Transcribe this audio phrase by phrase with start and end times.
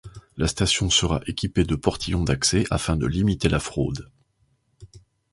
[0.35, 4.09] La station sera équipée de portillons d'accès afin de limiter la fraude.